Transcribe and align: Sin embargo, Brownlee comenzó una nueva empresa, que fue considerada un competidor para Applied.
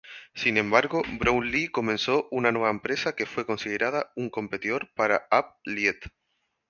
Sin 0.33 0.57
embargo, 0.57 1.03
Brownlee 1.19 1.69
comenzó 1.69 2.27
una 2.31 2.51
nueva 2.51 2.71
empresa, 2.71 3.15
que 3.15 3.27
fue 3.27 3.45
considerada 3.45 4.11
un 4.15 4.31
competidor 4.31 4.91
para 4.95 5.27
Applied. 5.29 5.97